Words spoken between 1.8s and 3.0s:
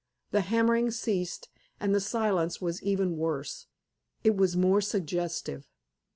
the silence was